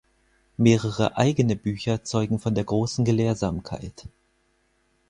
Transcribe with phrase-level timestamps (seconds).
[0.57, 4.07] Mehrere eigene Bücher zeugen von der großen Gelehrsamkeit.